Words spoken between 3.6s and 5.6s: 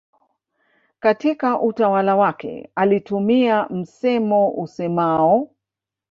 msemo useamao